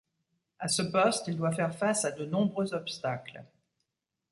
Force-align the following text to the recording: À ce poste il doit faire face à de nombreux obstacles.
À 0.57 0.67
ce 0.67 0.81
poste 0.81 1.27
il 1.27 1.37
doit 1.37 1.51
faire 1.51 1.75
face 1.75 2.05
à 2.05 2.11
de 2.11 2.25
nombreux 2.25 2.73
obstacles. 2.73 3.43